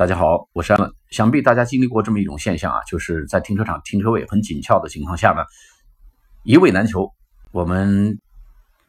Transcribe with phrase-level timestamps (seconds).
[0.00, 0.90] 大家好，我是安文。
[1.10, 5.42] 想必大家经历过这么一种现象啊，就是在停车场停车位很紧俏的情况下呢，
[6.42, 7.12] 一位难求。
[7.52, 8.18] 我们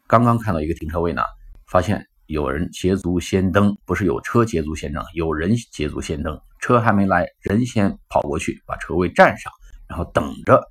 [0.07, 1.21] 刚刚看到一个停车位呢，
[1.67, 9.51] 发现有人捷足先登，不是有车捷足先登，有人捷足先登，车还没来，人先跑过去把车位占上，
[9.89, 10.63] 然后等着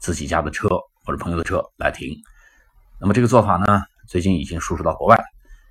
[0.00, 0.68] 自己家的车
[1.04, 2.12] 或者朋友的车来停。
[3.00, 5.16] 那么这个做法呢，最近已经输出到国外。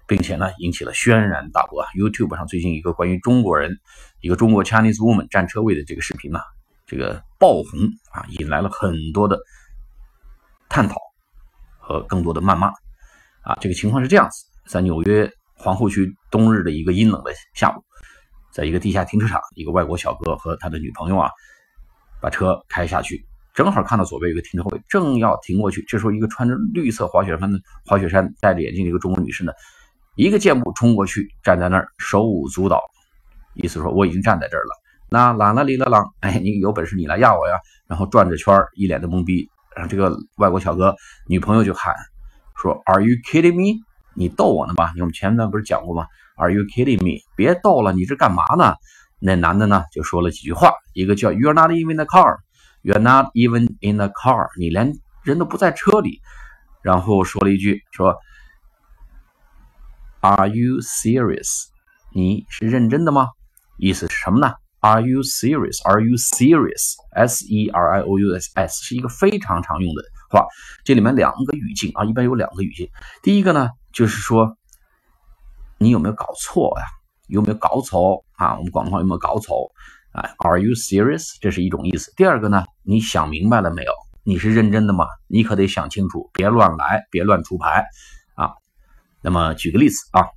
[0.07, 3.75] 并且呢，引起了轩然大波啊！YouTube 上最近一个关于中国人，
[4.21, 6.39] 一个中国 Chinese woman 占车位的这个视频呢，
[6.85, 7.79] 这个爆红
[8.11, 9.39] 啊，引来了很多的
[10.69, 10.95] 探讨
[11.79, 12.67] 和更多的谩骂
[13.41, 13.57] 啊！
[13.59, 17.83] 这个情况是这样子，在纽约皇后区冬日的一个阴冷的下午，
[18.51, 21.31] 在一个地下停车场，一个外国小哥和他的女朋友啊，
[22.21, 23.25] 把车开下去，
[23.55, 29.51] 正好看到左边有个停车位，正要停过去，这时候一个穿着绿色滑雪衫的滑雪衫、戴着眼镜的一个中国女士呢。
[30.15, 32.81] 一个箭步冲过去，站在那儿手舞足蹈，
[33.53, 34.69] 意思说我已经站在这儿了。
[35.09, 37.55] 那啷啦哩啦啷，哎，你有本事你来压我呀！
[37.85, 39.49] 然后转着圈一脸的懵逼。
[39.75, 40.95] 然后这个外国小哥
[41.27, 41.93] 女朋友就喊
[42.55, 43.83] 说：“Are you kidding me？
[44.13, 44.93] 你逗我呢吧？
[44.95, 47.19] 你我们前段不是讲过吗？Are you kidding me？
[47.35, 48.75] 别逗了，你这干嘛呢？”
[49.19, 56.21] 那男的呢就说了几句话，一个叫 “You're not even in the car”，“You're not even in the car”，你连人都不在车里。
[56.81, 58.15] 然后说了一句说。
[60.25, 61.65] Are you serious？
[62.11, 63.27] 你是认真的吗？
[63.77, 70.01] 意思是什么呢？Are you serious？Are you serious？S E R I O U S S 是一个非常常用的
[70.31, 70.47] 话。
[70.83, 72.89] 这里面两个语境啊，一般有两个语境。
[73.21, 74.57] 第一个呢，就是说
[75.77, 76.87] 你有没有搞错呀？
[77.27, 78.57] 有没有搞错啊？
[78.57, 79.69] 我们广东话有没有搞错？
[80.11, 81.35] 啊，Are you serious？
[81.39, 82.11] 这是一种意思。
[82.15, 83.91] 第二个呢，你想明白了没有？
[84.23, 85.05] 你是认真的吗？
[85.27, 87.85] 你可得想清楚，别乱来，别乱出牌。
[89.25, 90.29] 那么举个例子啊，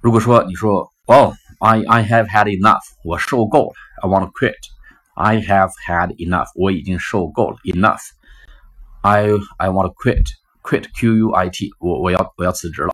[0.00, 10.88] 如果说你说哦，I I have had enough，我受够了，I want to quit，I have had enough，我已经受够了，enough，I I want to quit，quit
[10.98, 12.92] Q U I T，我我要我要辞职了。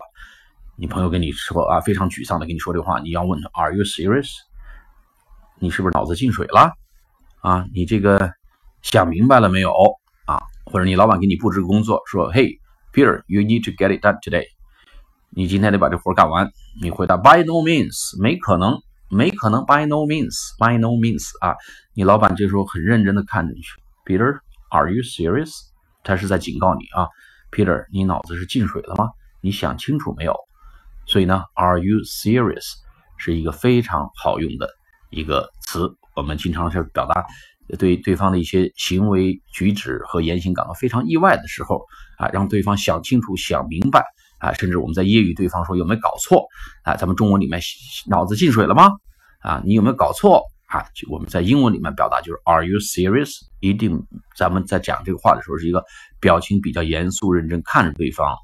[0.75, 4.29] 你朋友跟你说啊，非常沮丧的跟你说这话，你要问他，Are you serious？
[5.57, 6.73] 你是不是脑子进水了
[7.41, 7.65] 啊？
[7.73, 8.31] 你这个
[8.83, 9.73] 想明白了没有
[10.27, 10.37] 啊？
[10.65, 12.59] 或者你老板给你布置工作，说嘿。
[12.99, 14.47] Peter, you need to get it done today.
[15.29, 16.51] 你今天得把这活干完。
[16.81, 19.65] 你回答 By no means，没可能，没可能。
[19.65, 21.55] By no means，by no means 啊！
[21.93, 23.61] 你老板这时候很认真的看着你
[24.05, 24.39] ，Peter,
[24.69, 25.53] are you serious？
[26.03, 27.07] 他是在警告你啊
[27.53, 29.11] ，Peter，你脑子是进水了吗？
[29.39, 30.35] 你想清楚没有？
[31.05, 32.73] 所以呢，Are you serious？
[33.15, 34.67] 是一个非常好用的
[35.09, 37.25] 一个词，我们经常是表达。
[37.77, 41.85] 对对方的一些行为举止和言行感到非常意外的时候
[42.17, 44.03] 啊，让对方想清楚、想明白
[44.39, 46.47] 啊，甚至我们在揶揄对方说有没有搞错
[46.83, 46.95] 啊？
[46.95, 47.61] 咱们中文里面
[48.07, 48.89] 脑子进水了吗？
[49.41, 50.81] 啊，你有没有搞错啊？
[50.95, 53.31] 就我们在英文里面表达就是 Are you serious？
[53.59, 54.03] 一定
[54.35, 55.83] 咱们在讲这个话的时候是一个
[56.19, 58.35] 表情比较严肃认真看着对方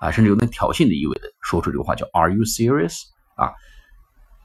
[0.00, 3.02] 啊，甚至有点挑衅的意味的说出这个话叫 Are you serious？
[3.36, 3.52] 啊，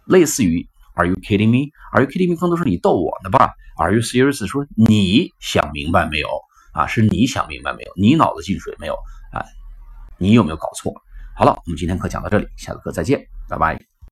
[0.05, 0.69] 类似于。
[0.96, 1.72] Are you kidding me?
[1.94, 2.35] Are you kidding me?
[2.35, 4.46] 更多是你逗我呢吧？Are you serious?
[4.47, 6.28] 说你想明白没有
[6.74, 6.88] 啊？
[6.88, 7.91] 是你想明白没有？
[7.96, 8.94] 你脑子进水没有
[9.31, 9.44] 啊？
[10.18, 10.94] 你有没有搞错？
[11.35, 13.91] 好了，我们今天课讲到这里，下个课再见，拜拜。